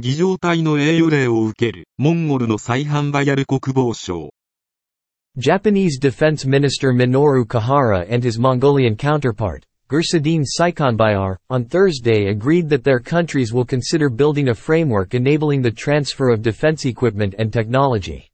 [0.00, 4.30] 儀仗隊の栄誉礼を受ける、モンゴルのサイハンバヤル国防相。
[5.36, 13.00] Japanese Defense Minister Minoru Kihara and his Mongolian counterpart, Gursediin Saikhanbayar, on Thursday agreed that their
[13.00, 18.29] countries will consider building a framework enabling the transfer of defense equipment and technology.